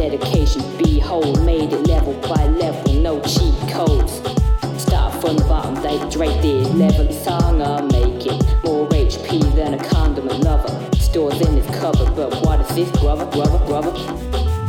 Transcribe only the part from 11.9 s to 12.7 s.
but what